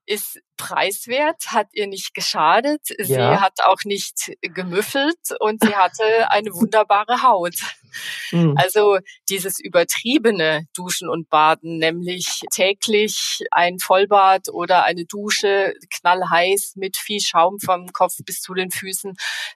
ist 0.06 0.40
preiswert, 0.58 1.48
hat 1.48 1.68
ihr 1.74 1.88
nicht 1.88 2.14
geschadet. 2.14 2.82
Sie 3.00 3.14
Ja. 3.14 3.42
hat 3.42 3.60
auch 3.64 3.84
nicht 3.86 4.32
gemüffelt 4.42 5.18
und 5.40 5.64
sie 5.64 5.76
hatte 5.76 6.30
eine 6.30 6.54
wunderbare 6.54 7.22
Haut. 7.24 7.56
Hm. 8.30 8.56
Also 8.58 9.00
dieses 9.30 9.60
übertriebene 9.60 10.68
Duschen 10.76 11.10
und 11.10 11.30
Baden, 11.30 11.78
nämlich 11.78 12.42
täglich 12.52 13.44
ein 13.52 13.80
Vollbad 13.80 14.50
oder 14.50 14.84
eine 14.84 15.06
Dusche 15.06 15.74
knallheiß 16.00 16.74
mit 16.76 16.98
viel 16.98 17.20
Schaum 17.20 17.60
vom 17.60 17.92
Kopf 17.94 18.16
bis 18.26 18.42
zu 18.42 18.54
den 18.54 18.72
Füßen, 18.72 19.16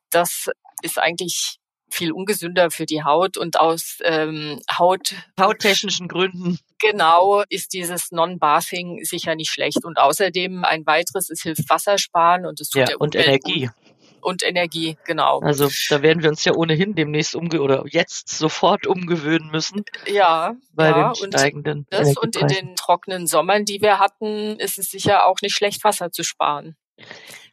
das 0.10 0.50
ist 0.82 1.00
eigentlich 1.00 1.58
viel 1.90 2.12
ungesünder 2.12 2.70
für 2.72 2.86
die 2.86 3.04
Haut 3.04 3.38
und 3.38 3.60
aus 3.60 4.00
ähm, 4.04 4.60
Haut 4.78 5.14
Hauttechnischen 5.40 6.08
Gründen. 6.08 6.60
genau 6.80 7.44
ist 7.50 7.74
dieses 7.74 8.12
Non-Bathing 8.12 9.04
sicher 9.04 9.36
nicht 9.36 9.52
schlecht 9.52 9.84
und 9.86 9.98
außerdem 9.98 10.64
ein 10.66 10.86
weiteres, 10.86 11.30
es 11.30 11.42
hilft 11.42 11.70
Wassersparen 11.70 12.46
und 12.46 12.60
es 12.60 12.70
tut 12.70 12.82
Ja, 12.82 12.86
der 12.86 13.02
und 13.02 13.16
Umwelt 13.16 13.28
Energie. 13.46 13.66
gut. 13.68 13.72
und 14.22 14.44
Energie, 14.44 14.98
genau. 15.06 15.40
Also 15.40 15.70
da 15.90 16.02
werden 16.02 16.22
wir 16.24 16.30
uns 16.30 16.44
ja 16.44 16.54
ohnehin 16.54 16.94
demnächst 16.96 17.36
umge 17.36 17.62
oder 17.62 17.84
jetzt 17.88 18.28
sofort 18.30 18.86
umgewöhnen 18.86 19.50
müssen 19.50 19.84
Ja, 20.08 20.56
bei 20.74 20.90
ja 20.90 21.14
den 21.14 21.24
und 21.24 21.34
steigenden 21.34 21.88
das 21.90 22.18
und 22.18 22.36
in 22.36 22.48
den 22.48 22.76
trockenen 22.76 23.28
Sommern, 23.28 23.64
die 23.64 23.82
wir 23.82 24.00
hatten, 24.00 24.60
ist 24.60 24.78
es 24.78 24.92
sicher 24.92 25.26
auch 25.26 25.38
nicht 25.42 25.56
schlecht, 25.56 25.84
Wasser 25.86 26.12
zu 26.12 26.24
sparen. 26.24 26.76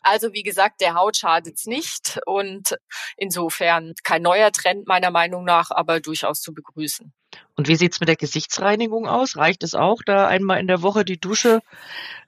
Also 0.04 0.32
wie 0.32 0.42
gesagt, 0.42 0.80
der 0.80 0.94
Haut 0.94 1.16
schadet's 1.16 1.66
nicht 1.66 2.20
und 2.26 2.76
insofern 3.16 3.94
kein 4.04 4.22
neuer 4.22 4.52
Trend 4.52 4.86
meiner 4.86 5.10
Meinung 5.10 5.44
nach, 5.44 5.70
aber 5.70 6.00
durchaus 6.00 6.40
zu 6.40 6.52
begrüßen. 6.52 7.12
Und 7.56 7.68
wie 7.68 7.76
sieht's 7.76 8.00
mit 8.00 8.08
der 8.08 8.16
Gesichtsreinigung 8.16 9.08
aus? 9.08 9.36
Reicht 9.36 9.62
es 9.62 9.74
auch, 9.74 10.02
da 10.04 10.28
einmal 10.28 10.60
in 10.60 10.68
der 10.68 10.82
Woche 10.82 11.04
die 11.04 11.18
Dusche, 11.18 11.60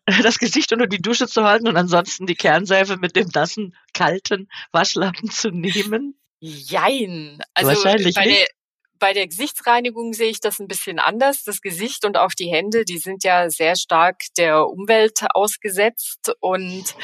das 0.22 0.38
Gesicht 0.38 0.72
unter 0.72 0.86
die 0.86 1.02
Dusche 1.02 1.28
zu 1.28 1.44
halten 1.44 1.68
und 1.68 1.76
ansonsten 1.76 2.26
die 2.26 2.34
Kernseife 2.34 2.96
mit 2.96 3.14
dem 3.14 3.28
nassen, 3.34 3.76
kalten 3.92 4.48
Waschlappen 4.72 5.30
zu 5.30 5.50
nehmen? 5.50 6.18
Jein. 6.40 7.40
Also 7.54 7.70
Wahrscheinlich 7.70 8.14
bei 8.14 8.26
nicht. 8.26 8.55
Bei 8.98 9.12
der 9.12 9.26
Gesichtsreinigung 9.26 10.12
sehe 10.12 10.30
ich 10.30 10.40
das 10.40 10.58
ein 10.58 10.68
bisschen 10.68 10.98
anders. 10.98 11.44
Das 11.44 11.60
Gesicht 11.60 12.04
und 12.04 12.16
auch 12.16 12.32
die 12.32 12.50
Hände, 12.50 12.84
die 12.84 12.98
sind 12.98 13.24
ja 13.24 13.50
sehr 13.50 13.76
stark 13.76 14.22
der 14.36 14.66
Umwelt 14.66 15.20
ausgesetzt. 15.34 16.32
Und 16.40 16.94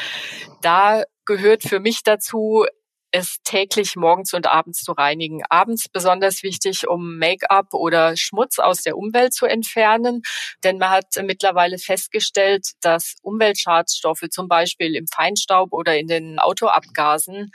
da 0.63 1.05
gehört 1.25 1.63
für 1.63 1.81
mich 1.81 2.03
dazu, 2.03 2.67
es 3.13 3.43
täglich 3.45 3.95
morgens 3.95 4.33
und 4.33 4.47
abends 4.47 4.83
zu 4.83 4.93
reinigen. 4.93 5.43
Abends 5.51 5.89
besonders 5.89 6.43
wichtig, 6.43 6.89
um 6.89 7.19
Make-up 7.19 7.75
oder 7.75 8.17
Schmutz 8.17 8.59
aus 8.59 8.83
der 8.83 8.97
Umwelt 8.97 9.35
zu 9.35 9.47
entfernen. 9.47 10.23
Denn 10.65 10.79
man 10.79 10.91
hat 10.91 11.07
mittlerweile 11.23 11.79
festgestellt, 11.79 12.71
dass 12.81 13.17
Umweltschadstoffe 13.23 14.25
zum 14.31 14.49
Beispiel 14.49 14.97
im 14.97 15.07
Feinstaub 15.07 15.73
oder 15.73 15.97
in 15.99 16.09
den 16.09 16.39
Autoabgasen 16.39 17.53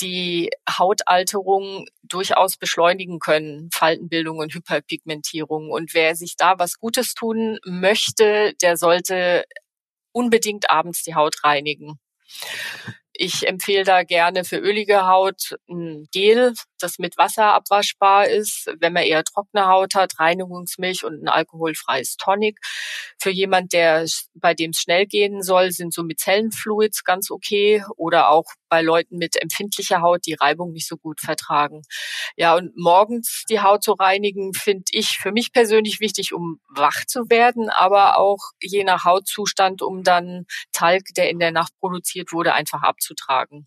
die 0.00 0.50
Hautalterung 0.68 1.86
durchaus 2.02 2.56
beschleunigen 2.56 3.18
können, 3.18 3.70
Faltenbildung 3.72 4.38
und 4.38 4.54
Hyperpigmentierung. 4.54 5.70
Und 5.70 5.94
wer 5.94 6.14
sich 6.16 6.36
da 6.36 6.58
was 6.58 6.78
Gutes 6.78 7.14
tun 7.14 7.58
möchte, 7.64 8.54
der 8.62 8.76
sollte 8.76 9.44
unbedingt 10.12 10.70
abends 10.70 11.02
die 11.02 11.14
Haut 11.14 11.44
reinigen. 11.44 11.98
Ich 13.18 13.48
empfehle 13.48 13.84
da 13.84 14.02
gerne 14.02 14.44
für 14.44 14.58
ölige 14.58 15.06
Haut 15.06 15.56
ein 15.70 16.06
Gel, 16.12 16.52
das 16.78 16.98
mit 16.98 17.16
Wasser 17.16 17.54
abwaschbar 17.54 18.28
ist. 18.28 18.70
Wenn 18.78 18.92
man 18.92 19.04
eher 19.04 19.24
trockene 19.24 19.66
Haut 19.66 19.94
hat, 19.94 20.18
Reinigungsmilch 20.18 21.04
und 21.04 21.22
ein 21.22 21.28
alkoholfreies 21.28 22.16
Tonic. 22.16 22.58
Für 23.18 23.30
jemand, 23.30 23.72
der 23.72 24.04
bei 24.34 24.52
dem 24.52 24.72
es 24.72 24.80
schnell 24.80 25.06
gehen 25.06 25.42
soll, 25.42 25.70
sind 25.70 25.94
so 25.94 26.02
Micellenfluids 26.02 27.04
ganz 27.04 27.30
okay 27.30 27.82
oder 27.96 28.30
auch 28.30 28.44
bei 28.68 28.82
Leuten 28.82 29.16
mit 29.16 29.40
empfindlicher 29.40 30.02
Haut, 30.02 30.26
die 30.26 30.34
Reibung 30.34 30.72
nicht 30.72 30.88
so 30.88 30.96
gut 30.96 31.20
vertragen. 31.20 31.82
Ja, 32.36 32.54
und 32.54 32.76
morgens 32.76 33.44
die 33.48 33.60
Haut 33.60 33.82
zu 33.82 33.92
reinigen, 33.92 34.52
finde 34.52 34.84
ich 34.90 35.18
für 35.18 35.32
mich 35.32 35.52
persönlich 35.52 36.00
wichtig, 36.00 36.34
um 36.34 36.60
wach 36.68 37.06
zu 37.06 37.30
werden, 37.30 37.70
aber 37.70 38.18
auch 38.18 38.50
je 38.60 38.84
nach 38.84 39.04
Hautzustand, 39.04 39.82
um 39.82 40.02
dann 40.02 40.46
Talg, 40.72 41.04
der 41.16 41.30
in 41.30 41.38
der 41.38 41.52
Nacht 41.52 41.72
produziert 41.80 42.32
wurde, 42.32 42.52
einfach 42.52 42.82
abzutragen. 43.06 43.66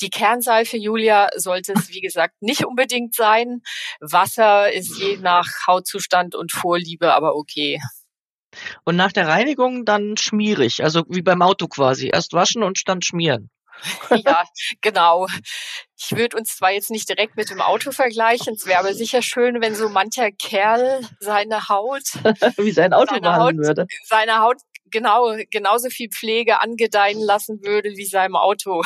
Die 0.00 0.10
Kernseife, 0.10 0.76
Julia, 0.76 1.28
sollte 1.36 1.72
es, 1.72 1.88
wie 1.90 2.00
gesagt, 2.00 2.34
nicht 2.40 2.64
unbedingt 2.64 3.14
sein. 3.14 3.62
Wasser 4.00 4.72
ist 4.72 4.96
je 4.98 5.16
nach 5.16 5.46
Hautzustand 5.66 6.34
und 6.34 6.52
Vorliebe 6.52 7.12
aber 7.14 7.34
okay. 7.34 7.80
Und 8.84 8.96
nach 8.96 9.12
der 9.12 9.28
Reinigung 9.28 9.84
dann 9.84 10.16
schmierig, 10.16 10.82
also 10.82 11.04
wie 11.08 11.22
beim 11.22 11.42
Auto 11.42 11.66
quasi. 11.68 12.10
Erst 12.12 12.32
waschen 12.32 12.62
und 12.62 12.88
dann 12.88 13.02
schmieren. 13.02 13.50
ja, 14.10 14.44
genau. 14.82 15.26
Ich 15.98 16.12
würde 16.14 16.36
uns 16.36 16.56
zwar 16.56 16.70
jetzt 16.70 16.90
nicht 16.90 17.08
direkt 17.08 17.36
mit 17.36 17.48
dem 17.50 17.60
Auto 17.62 17.92
vergleichen, 17.92 18.54
es 18.54 18.66
wäre 18.66 18.78
aber 18.80 18.92
sicher 18.94 19.22
schön, 19.22 19.62
wenn 19.62 19.74
so 19.74 19.88
mancher 19.88 20.30
Kerl 20.32 21.00
seine 21.18 21.68
Haut, 21.68 22.02
wie 22.58 22.72
sein 22.72 22.92
Auto 22.92 23.14
Seine 23.14 23.36
Haut- 23.36 23.56
würde. 23.56 23.86
seine 24.04 24.40
Haut 24.40 24.58
genau 24.90 25.36
genauso 25.50 25.90
viel 25.90 26.10
Pflege 26.10 26.60
angedeihen 26.60 27.20
lassen 27.20 27.62
würde 27.62 27.90
wie 27.96 28.06
seinem 28.06 28.36
Auto. 28.36 28.82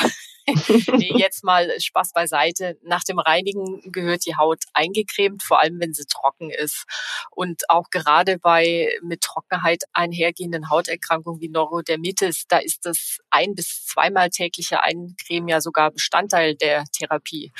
nee, 0.93 1.11
jetzt 1.15 1.43
mal 1.43 1.71
Spaß 1.79 2.13
beiseite. 2.13 2.77
Nach 2.83 3.03
dem 3.03 3.17
Reinigen 3.17 3.81
gehört 3.91 4.25
die 4.25 4.35
Haut 4.35 4.63
eingecremt, 4.73 5.41
vor 5.41 5.59
allem 5.59 5.79
wenn 5.79 5.93
sie 5.93 6.05
trocken 6.05 6.51
ist. 6.51 6.85
Und 7.31 7.69
auch 7.69 7.89
gerade 7.89 8.37
bei 8.37 8.89
mit 9.01 9.21
Trockenheit 9.21 9.83
einhergehenden 9.93 10.69
Hauterkrankungen 10.69 11.41
wie 11.41 11.49
Neurodermitis, 11.49 12.45
da 12.47 12.59
ist 12.59 12.85
das 12.85 13.17
ein 13.31 13.55
bis 13.55 13.85
zweimal 13.85 14.29
tägliche 14.29 14.83
Eincremen 14.83 15.49
ja 15.49 15.61
sogar 15.61 15.91
Bestandteil 15.91 16.55
der 16.55 16.83
Therapie. 16.95 17.51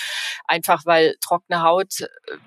Einfach 0.48 0.86
weil 0.86 1.16
trockene 1.22 1.64
Haut 1.64 2.02
äh, 2.02 2.38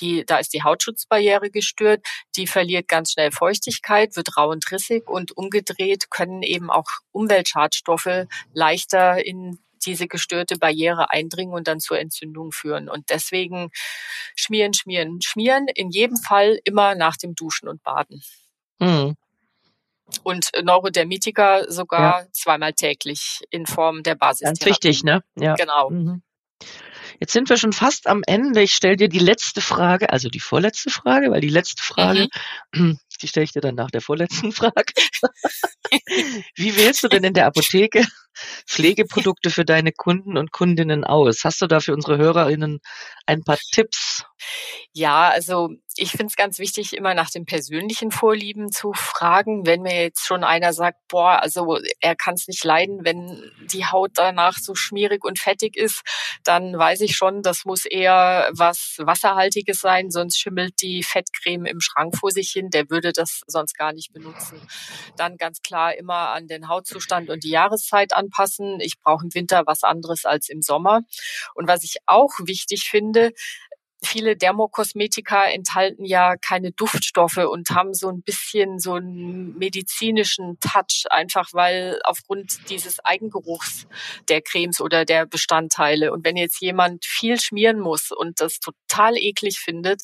die, 0.00 0.24
da 0.24 0.38
ist 0.38 0.52
die 0.54 0.62
Hautschutzbarriere 0.62 1.50
gestört, 1.50 2.04
die 2.36 2.46
verliert 2.46 2.88
ganz 2.88 3.12
schnell 3.12 3.30
Feuchtigkeit, 3.30 4.16
wird 4.16 4.36
rau 4.36 4.50
und 4.50 4.70
rissig 4.70 5.08
und 5.08 5.36
umgedreht 5.36 6.10
können 6.10 6.42
eben 6.42 6.70
auch 6.70 6.86
Umweltschadstoffe 7.12 8.26
leichter 8.52 9.24
in 9.24 9.58
diese 9.84 10.08
gestörte 10.08 10.58
Barriere 10.58 11.10
eindringen 11.10 11.54
und 11.54 11.68
dann 11.68 11.80
zur 11.80 11.98
Entzündung 11.98 12.52
führen. 12.52 12.88
Und 12.88 13.10
deswegen 13.10 13.70
schmieren, 14.34 14.74
schmieren, 14.74 15.20
schmieren, 15.22 15.66
in 15.74 15.90
jedem 15.90 16.16
Fall 16.16 16.58
immer 16.64 16.94
nach 16.94 17.16
dem 17.16 17.34
Duschen 17.34 17.68
und 17.68 17.82
Baden. 17.82 18.22
Hm. 18.80 19.16
Und 20.22 20.50
Neurodermitiker 20.62 21.70
sogar 21.70 22.26
zweimal 22.32 22.72
täglich 22.72 23.42
in 23.50 23.66
Form 23.66 24.02
der 24.02 24.14
Basis. 24.14 24.44
Ganz 24.44 24.64
wichtig, 24.64 25.02
ne? 25.02 25.22
Ja. 25.36 25.54
Genau. 25.54 25.90
Mhm. 25.90 26.22
Jetzt 27.20 27.32
sind 27.32 27.48
wir 27.48 27.56
schon 27.56 27.72
fast 27.72 28.06
am 28.06 28.22
Ende. 28.26 28.62
Ich 28.62 28.72
stelle 28.72 28.96
dir 28.96 29.08
die 29.08 29.18
letzte 29.18 29.60
Frage, 29.60 30.10
also 30.10 30.28
die 30.28 30.40
vorletzte 30.40 30.90
Frage, 30.90 31.30
weil 31.30 31.40
die 31.40 31.48
letzte 31.48 31.82
Frage, 31.82 32.28
die 32.74 33.28
stelle 33.28 33.44
ich 33.44 33.52
dir 33.52 33.60
dann 33.60 33.74
nach 33.74 33.90
der 33.90 34.00
vorletzten 34.00 34.52
Frage. 34.52 34.92
Wie 36.54 36.76
wählst 36.76 37.02
du 37.02 37.08
denn 37.08 37.24
in 37.24 37.34
der 37.34 37.46
Apotheke 37.46 38.06
Pflegeprodukte 38.66 39.50
für 39.50 39.64
deine 39.64 39.92
Kunden 39.92 40.36
und 40.36 40.52
Kundinnen 40.52 41.04
aus? 41.04 41.44
Hast 41.44 41.62
du 41.62 41.66
da 41.66 41.80
für 41.80 41.94
unsere 41.94 42.18
HörerInnen 42.18 42.80
ein 43.26 43.42
paar 43.42 43.58
Tipps? 43.72 44.24
Ja, 44.92 45.28
also 45.28 45.70
ich 45.96 46.10
finde 46.10 46.26
es 46.26 46.36
ganz 46.36 46.58
wichtig, 46.58 46.96
immer 46.96 47.14
nach 47.14 47.30
den 47.30 47.46
persönlichen 47.46 48.10
Vorlieben 48.10 48.70
zu 48.70 48.92
fragen. 48.92 49.66
Wenn 49.66 49.82
mir 49.82 50.02
jetzt 50.02 50.26
schon 50.26 50.44
einer 50.44 50.72
sagt, 50.72 50.98
boah, 51.08 51.42
also 51.42 51.78
er 52.00 52.16
kann 52.16 52.34
es 52.34 52.48
nicht 52.48 52.64
leiden, 52.64 53.04
wenn 53.04 53.50
die 53.72 53.86
Haut 53.86 54.12
danach 54.14 54.58
so 54.58 54.74
schmierig 54.74 55.24
und 55.24 55.38
fettig 55.38 55.76
ist, 55.76 56.02
dann 56.44 56.78
weiß 56.78 57.00
ich 57.00 57.16
schon, 57.16 57.42
das 57.42 57.64
muss 57.64 57.84
eher 57.84 58.50
was 58.52 58.96
Wasserhaltiges 58.98 59.80
sein, 59.80 60.10
sonst 60.10 60.38
schimmelt 60.38 60.80
die 60.82 61.02
Fettcreme 61.02 61.66
im 61.66 61.80
Schrank 61.80 62.16
vor 62.16 62.30
sich 62.30 62.50
hin. 62.50 62.70
Der 62.70 62.90
würde 62.90 63.12
das 63.12 63.42
sonst 63.46 63.74
gar 63.74 63.92
nicht 63.92 64.12
benutzen. 64.12 64.60
Dann 65.16 65.36
ganz 65.36 65.62
klar 65.62 65.94
immer 65.94 66.30
an 66.30 66.46
den 66.46 66.68
Hautzustand 66.68 67.30
und 67.30 67.44
die 67.44 67.50
Jahreszeit 67.50 68.12
anpassen. 68.26 68.80
Ich 68.80 68.98
brauche 69.00 69.24
im 69.24 69.34
Winter 69.34 69.62
was 69.66 69.82
anderes 69.82 70.24
als 70.24 70.48
im 70.48 70.62
Sommer. 70.62 71.02
Und 71.54 71.68
was 71.68 71.84
ich 71.84 71.96
auch 72.06 72.32
wichtig 72.44 72.88
finde, 72.90 73.32
viele 74.04 74.36
Dermokosmetika 74.36 75.46
enthalten 75.46 76.04
ja 76.04 76.36
keine 76.36 76.70
Duftstoffe 76.72 77.38
und 77.38 77.70
haben 77.70 77.94
so 77.94 78.08
ein 78.08 78.22
bisschen 78.22 78.78
so 78.78 78.94
einen 78.94 79.56
medizinischen 79.58 80.58
Touch, 80.60 81.06
einfach 81.10 81.48
weil 81.52 81.98
aufgrund 82.04 82.68
dieses 82.70 83.04
Eigengeruchs 83.04 83.86
der 84.28 84.42
Cremes 84.42 84.80
oder 84.80 85.04
der 85.04 85.26
Bestandteile. 85.26 86.12
Und 86.12 86.24
wenn 86.24 86.36
jetzt 86.36 86.60
jemand 86.60 87.04
viel 87.04 87.40
schmieren 87.40 87.80
muss 87.80 88.10
und 88.10 88.40
das 88.40 88.60
total 88.60 89.16
eklig 89.16 89.58
findet, 89.58 90.02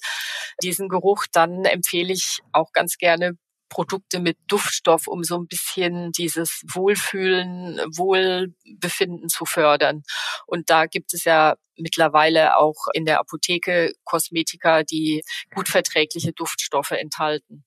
diesen 0.63 0.89
Geruch, 0.89 1.27
dann 1.31 1.65
empfehle 1.65 2.13
ich 2.13 2.41
auch 2.53 2.73
ganz 2.73 2.97
gerne 2.97 3.37
Produkte 3.73 4.21
mit 4.21 4.37
Duftstoff, 4.49 5.07
um 5.07 5.25
so 5.25 5.39
ein 5.39 5.47
bisschen 5.47 6.13
dieses 6.13 6.63
Wohlfühlen, 6.75 7.79
Wohlbefinden 7.97 9.31
zu 9.31 9.47
fördern. 9.47 10.03
Und 10.47 10.69
da 10.69 10.85
gibt 10.85 11.15
es 11.15 11.25
ja 11.25 11.57
mittlerweile 11.77 12.57
auch 12.57 12.87
in 12.93 13.05
der 13.05 13.21
Apotheke 13.21 13.93
Kosmetika, 14.05 14.83
die 14.83 15.23
gut 15.55 15.69
verträgliche 15.69 16.33
Duftstoffe 16.33 16.93
enthalten. 16.93 17.65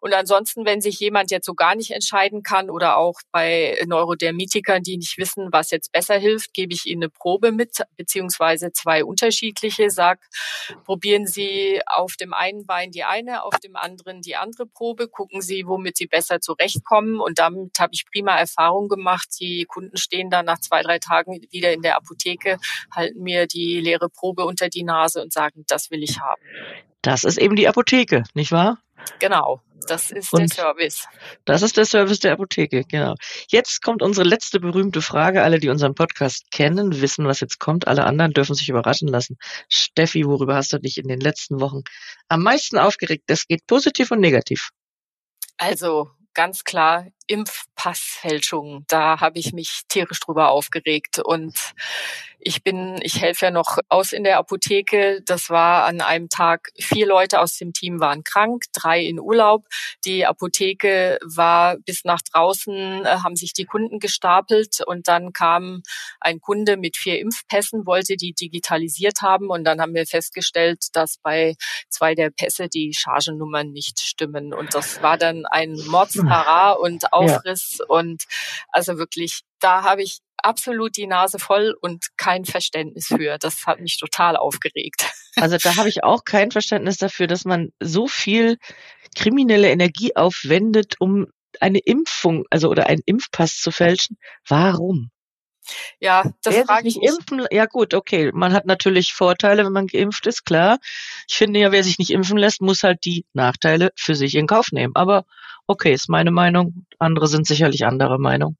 Und 0.00 0.14
ansonsten, 0.14 0.64
wenn 0.66 0.80
sich 0.80 0.98
jemand 1.00 1.30
jetzt 1.30 1.46
so 1.46 1.54
gar 1.54 1.74
nicht 1.74 1.90
entscheiden 1.90 2.42
kann 2.42 2.70
oder 2.70 2.96
auch 2.96 3.20
bei 3.32 3.78
Neurodermitikern, 3.86 4.82
die 4.82 4.96
nicht 4.96 5.18
wissen, 5.18 5.48
was 5.52 5.70
jetzt 5.70 5.92
besser 5.92 6.16
hilft, 6.18 6.52
gebe 6.52 6.74
ich 6.74 6.86
ihnen 6.86 7.04
eine 7.04 7.10
Probe 7.10 7.52
mit, 7.52 7.78
beziehungsweise 7.96 8.72
zwei 8.72 9.04
unterschiedliche. 9.04 9.90
Sag, 9.90 10.20
probieren 10.84 11.26
Sie 11.26 11.80
auf 11.86 12.16
dem 12.16 12.34
einen 12.34 12.66
Bein 12.66 12.90
die 12.90 13.04
eine, 13.04 13.44
auf 13.44 13.58
dem 13.60 13.76
anderen 13.76 14.20
die 14.22 14.36
andere 14.36 14.66
Probe, 14.66 15.08
gucken 15.08 15.40
Sie, 15.40 15.66
womit 15.66 15.96
Sie 15.96 16.06
besser 16.06 16.40
zurechtkommen. 16.40 17.20
Und 17.20 17.38
damit 17.38 17.78
habe 17.78 17.94
ich 17.94 18.06
prima 18.10 18.36
Erfahrung 18.36 18.88
gemacht. 18.88 19.28
Die 19.40 19.64
Kunden 19.64 19.96
stehen 19.96 20.30
dann 20.30 20.46
nach 20.46 20.60
zwei, 20.60 20.82
drei 20.82 20.98
Tagen 20.98 21.40
wieder 21.50 21.72
in 21.72 21.82
der 21.82 21.96
Apotheke, 21.96 22.58
halten 22.94 23.22
mir 23.22 23.35
die 23.44 23.80
leere 23.80 24.08
Probe 24.08 24.46
unter 24.46 24.70
die 24.70 24.84
Nase 24.84 25.20
und 25.20 25.32
sagen, 25.32 25.64
das 25.68 25.90
will 25.90 26.02
ich 26.02 26.18
haben. 26.20 26.40
Das 27.02 27.24
ist 27.24 27.36
eben 27.36 27.56
die 27.56 27.68
Apotheke, 27.68 28.24
nicht 28.32 28.52
wahr? 28.52 28.78
Genau, 29.18 29.60
das 29.86 30.10
ist 30.10 30.32
und 30.32 30.40
der 30.40 30.48
Service. 30.48 31.06
Das 31.44 31.62
ist 31.62 31.76
der 31.76 31.84
Service 31.84 32.20
der 32.20 32.32
Apotheke, 32.32 32.84
genau. 32.84 33.14
Jetzt 33.48 33.82
kommt 33.82 34.02
unsere 34.02 34.26
letzte 34.26 34.60
berühmte 34.60 35.02
Frage. 35.02 35.42
Alle, 35.42 35.58
die 35.58 35.68
unseren 35.68 35.94
Podcast 35.94 36.50
kennen, 36.50 37.00
wissen, 37.00 37.26
was 37.26 37.40
jetzt 37.40 37.58
kommt. 37.58 37.86
Alle 37.86 38.04
anderen 38.04 38.32
dürfen 38.32 38.54
sich 38.54 38.68
überraschen 38.68 39.08
lassen. 39.08 39.36
Steffi, 39.68 40.24
worüber 40.24 40.56
hast 40.56 40.72
du 40.72 40.78
dich 40.78 40.98
in 40.98 41.08
den 41.08 41.20
letzten 41.20 41.60
Wochen 41.60 41.82
am 42.28 42.42
meisten 42.42 42.78
aufgeregt? 42.78 43.24
Das 43.26 43.46
geht 43.46 43.66
positiv 43.66 44.10
und 44.10 44.20
negativ. 44.20 44.70
Also 45.58 46.10
ganz 46.34 46.64
klar 46.64 47.06
Impfpassfälschungen. 47.26 48.84
Da 48.88 49.20
habe 49.20 49.38
ich 49.38 49.52
mich 49.52 49.82
tierisch 49.88 50.20
drüber 50.20 50.50
aufgeregt. 50.50 51.18
Und 51.18 51.74
ich 52.38 52.62
bin, 52.62 53.00
ich 53.02 53.20
helfe 53.20 53.46
ja 53.46 53.50
noch 53.50 53.78
aus 53.88 54.12
in 54.12 54.22
der 54.22 54.38
Apotheke. 54.38 55.20
Das 55.24 55.50
war 55.50 55.84
an 55.86 56.00
einem 56.00 56.28
Tag, 56.28 56.70
vier 56.78 57.06
Leute 57.06 57.40
aus 57.40 57.56
dem 57.58 57.72
Team 57.72 57.98
waren 57.98 58.22
krank, 58.22 58.64
drei 58.72 59.00
in 59.00 59.18
Urlaub. 59.18 59.66
Die 60.04 60.24
Apotheke 60.24 61.18
war 61.24 61.76
bis 61.78 62.04
nach 62.04 62.20
draußen, 62.22 63.04
äh, 63.04 63.08
haben 63.24 63.34
sich 63.34 63.52
die 63.52 63.64
Kunden 63.64 63.98
gestapelt 63.98 64.80
und 64.86 65.08
dann 65.08 65.32
kam 65.32 65.82
ein 66.20 66.40
Kunde 66.40 66.76
mit 66.76 66.96
vier 66.96 67.18
Impfpässen, 67.18 67.84
wollte 67.84 68.16
die 68.16 68.32
digitalisiert 68.32 69.22
haben 69.22 69.50
und 69.50 69.64
dann 69.64 69.80
haben 69.80 69.94
wir 69.94 70.06
festgestellt, 70.06 70.84
dass 70.92 71.18
bei 71.18 71.56
zwei 71.88 72.14
der 72.14 72.30
Pässe 72.30 72.68
die 72.68 72.94
Chargennummern 72.94 73.72
nicht 73.72 73.98
stimmen. 73.98 74.54
Und 74.54 74.72
das 74.74 75.02
war 75.02 75.18
dann 75.18 75.46
ein 75.46 75.76
Mordsparah 75.88 76.72
und 76.72 77.12
Aufriss 77.16 77.78
ja. 77.78 77.86
und 77.88 78.24
also 78.68 78.98
wirklich, 78.98 79.42
da 79.60 79.82
habe 79.82 80.02
ich 80.02 80.20
absolut 80.38 80.96
die 80.96 81.06
Nase 81.06 81.38
voll 81.38 81.74
und 81.80 82.06
kein 82.16 82.44
Verständnis 82.44 83.06
für. 83.06 83.38
Das 83.38 83.66
hat 83.66 83.80
mich 83.80 83.98
total 83.98 84.36
aufgeregt. 84.36 85.10
Also 85.38 85.58
da 85.58 85.76
habe 85.76 85.88
ich 85.90 86.02
auch 86.02 86.24
kein 86.24 86.50
Verständnis 86.50 86.96
dafür, 86.96 87.26
dass 87.26 87.44
man 87.44 87.70
so 87.78 88.06
viel 88.06 88.56
kriminelle 89.14 89.68
Energie 89.68 90.16
aufwendet, 90.16 90.94
um 90.98 91.26
eine 91.60 91.78
Impfung, 91.78 92.44
also 92.50 92.68
oder 92.70 92.86
einen 92.86 93.02
Impfpass 93.04 93.60
zu 93.60 93.70
fälschen. 93.70 94.16
Warum? 94.48 95.10
Ja, 96.00 96.24
das 96.42 96.54
Wer 96.54 96.64
frage 96.64 96.88
ich 96.88 96.96
mich. 96.96 97.08
Impfen, 97.08 97.46
ja 97.50 97.66
gut, 97.66 97.94
okay. 97.94 98.30
Man 98.32 98.52
hat 98.52 98.66
natürlich 98.66 99.12
Vorteile, 99.12 99.64
wenn 99.64 99.72
man 99.72 99.86
geimpft 99.86 100.26
ist, 100.26 100.44
klar. 100.44 100.78
Ich 101.28 101.36
finde 101.36 101.60
ja, 101.60 101.72
wer 101.72 101.84
sich 101.84 101.98
nicht 101.98 102.10
impfen 102.10 102.38
lässt, 102.38 102.60
muss 102.60 102.82
halt 102.82 103.04
die 103.04 103.24
Nachteile 103.32 103.92
für 103.96 104.14
sich 104.14 104.34
in 104.34 104.46
Kauf 104.46 104.72
nehmen. 104.72 104.94
Aber 104.94 105.24
okay, 105.66 105.92
ist 105.92 106.08
meine 106.08 106.30
Meinung. 106.30 106.86
Andere 106.98 107.26
sind 107.28 107.46
sicherlich 107.46 107.86
anderer 107.86 108.18
Meinung. 108.18 108.56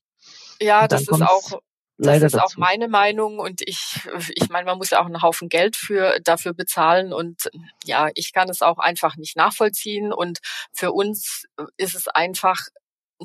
Ja, 0.60 0.88
das 0.88 1.02
ist 1.02 1.22
auch 1.22 1.60
das 1.98 2.22
ist 2.22 2.34
dazu. 2.34 2.44
auch 2.44 2.56
meine 2.56 2.88
Meinung 2.88 3.38
und 3.38 3.62
ich, 3.62 4.06
ich 4.34 4.48
meine, 4.50 4.66
man 4.66 4.76
muss 4.76 4.90
ja 4.90 5.00
auch 5.00 5.06
einen 5.06 5.22
Haufen 5.22 5.48
Geld 5.48 5.76
für, 5.76 6.18
dafür 6.22 6.52
bezahlen 6.52 7.12
und 7.12 7.50
ja, 7.84 8.10
ich 8.14 8.32
kann 8.32 8.50
es 8.50 8.60
auch 8.60 8.78
einfach 8.78 9.16
nicht 9.16 9.36
nachvollziehen 9.36 10.12
und 10.12 10.40
für 10.72 10.92
uns 10.92 11.44
ist 11.78 11.94
es 11.94 12.06
einfach 12.08 12.58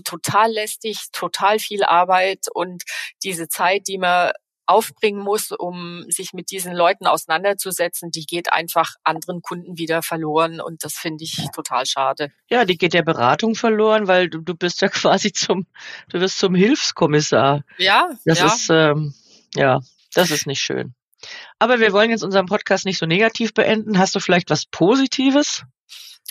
total 0.03 0.51
lästig, 0.51 1.07
total 1.11 1.59
viel 1.59 1.83
Arbeit 1.83 2.45
und 2.53 2.83
diese 3.23 3.47
Zeit, 3.47 3.87
die 3.87 3.97
man 3.97 4.31
aufbringen 4.65 5.21
muss, 5.21 5.51
um 5.51 6.05
sich 6.07 6.33
mit 6.33 6.49
diesen 6.49 6.73
Leuten 6.73 7.05
auseinanderzusetzen, 7.05 8.09
die 8.09 8.25
geht 8.25 8.53
einfach 8.53 8.93
anderen 9.03 9.41
Kunden 9.41 9.77
wieder 9.77 10.01
verloren 10.01 10.61
und 10.61 10.83
das 10.83 10.93
finde 10.93 11.25
ich 11.25 11.45
total 11.53 11.85
schade. 11.85 12.31
Ja, 12.49 12.63
die 12.63 12.77
geht 12.77 12.93
der 12.93 13.03
Beratung 13.03 13.55
verloren, 13.55 14.07
weil 14.07 14.29
du, 14.29 14.39
du 14.39 14.55
bist 14.55 14.81
ja 14.81 14.87
quasi 14.89 15.33
zum, 15.33 15.67
du 16.09 16.21
wirst 16.21 16.39
zum 16.39 16.55
Hilfskommissar. 16.55 17.63
Ja, 17.77 18.09
das 18.25 18.39
ja. 18.39 18.45
ist 18.45 18.69
ähm, 18.69 19.13
ja, 19.55 19.79
das 20.13 20.31
ist 20.31 20.47
nicht 20.47 20.61
schön. 20.61 20.93
Aber 21.59 21.79
wir 21.79 21.91
wollen 21.91 22.09
jetzt 22.09 22.23
unseren 22.23 22.47
Podcast 22.47 22.85
nicht 22.85 22.97
so 22.97 23.05
negativ 23.05 23.53
beenden. 23.53 23.99
Hast 23.99 24.15
du 24.15 24.19
vielleicht 24.19 24.49
was 24.49 24.65
Positives? 24.65 25.63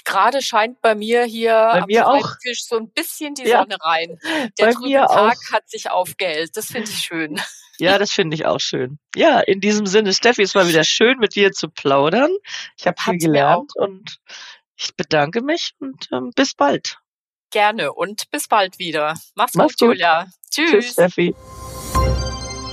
Gerade 0.04 0.42
scheint 0.42 0.80
bei 0.80 0.94
mir 0.94 1.24
hier 1.24 1.52
bei 1.72 1.86
mir 1.86 2.06
am 2.06 2.20
auch. 2.20 2.36
Tisch 2.42 2.64
so 2.64 2.76
ein 2.76 2.90
bisschen 2.90 3.34
die 3.34 3.44
ja. 3.44 3.60
Sonne 3.60 3.76
rein. 3.80 4.18
Der 4.58 4.66
bei 4.66 4.72
trübe 4.72 5.06
Tag 5.06 5.36
auch. 5.36 5.52
hat 5.52 5.68
sich 5.68 5.90
aufgehellt. 5.90 6.56
Das 6.56 6.66
finde 6.66 6.90
ich 6.90 6.98
schön. 6.98 7.40
Ja, 7.78 7.98
das 7.98 8.12
finde 8.12 8.34
ich 8.34 8.44
auch 8.44 8.60
schön. 8.60 8.98
Ja, 9.16 9.40
in 9.40 9.60
diesem 9.60 9.86
Sinne, 9.86 10.12
Steffi, 10.12 10.42
es 10.42 10.54
war 10.54 10.68
wieder 10.68 10.84
schön, 10.84 11.18
mit 11.18 11.34
dir 11.34 11.50
zu 11.52 11.70
plaudern. 11.70 12.30
Ich 12.76 12.86
habe 12.86 13.00
viel 13.00 13.16
gelernt 13.16 13.72
und 13.74 14.18
ich 14.76 14.94
bedanke 14.96 15.40
mich 15.40 15.72
und 15.78 16.08
ähm, 16.12 16.30
bis 16.36 16.54
bald. 16.54 16.98
Gerne 17.50 17.92
und 17.92 18.30
bis 18.30 18.48
bald 18.48 18.78
wieder. 18.78 19.14
Mach's, 19.34 19.54
Mach's 19.54 19.76
gut, 19.78 19.88
Julia. 19.88 20.26
Tschüss. 20.50 20.70
Tschüss, 20.70 20.92
Steffi. 20.92 21.34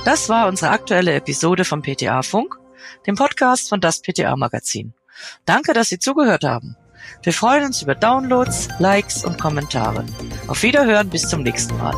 Das 0.04 0.30
war 0.30 0.48
unsere 0.48 0.72
aktuelle 0.72 1.14
Episode 1.16 1.66
vom 1.66 1.82
PTA 1.82 2.22
Funk, 2.22 2.56
dem 3.06 3.16
Podcast 3.16 3.70
von 3.70 3.82
das 3.82 4.02
PTA 4.02 4.36
Magazin. 4.36 4.94
Danke, 5.46 5.74
dass 5.74 5.90
Sie 5.90 6.00
zugehört 6.00 6.44
haben. 6.44 6.76
Wir 7.24 7.34
freuen 7.34 7.66
uns 7.66 7.82
über 7.82 7.96
Downloads, 7.96 8.70
Likes 8.80 9.26
und 9.26 9.40
Kommentare. 9.40 10.06
Auf 10.48 10.64
Wiederhören 10.64 11.10
bis 11.10 11.28
zum 11.28 11.44
nächsten 11.44 11.78
Mal. 11.78 11.94